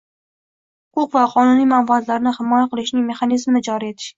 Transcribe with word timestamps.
huquq 0.99 1.11
va 1.17 1.25
qonuniy 1.35 1.69
manfaatlarini 1.73 2.35
himoya 2.39 2.67
qilishning 2.73 3.07
mexanizmini 3.11 3.67
joriy 3.71 3.95
etish 3.97 4.09